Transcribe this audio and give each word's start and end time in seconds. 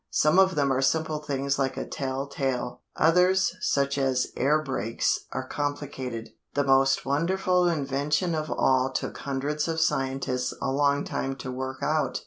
Some 0.09 0.39
of 0.39 0.55
them 0.55 0.73
are 0.73 0.81
simple 0.81 1.19
things 1.19 1.59
like 1.59 1.77
a 1.77 1.85
tell 1.85 2.25
tale. 2.25 2.81
Others, 2.95 3.55
such 3.61 3.99
as 3.99 4.31
air 4.35 4.59
brakes, 4.59 5.25
are 5.31 5.47
complicated. 5.47 6.29
The 6.55 6.63
most 6.63 7.05
wonderful 7.05 7.67
invention 7.67 8.33
of 8.33 8.49
all 8.49 8.91
took 8.91 9.19
hundreds 9.19 9.67
of 9.67 9.79
scientists 9.79 10.55
a 10.59 10.71
long 10.71 11.03
time 11.03 11.35
to 11.35 11.51
work 11.51 11.83
out. 11.83 12.19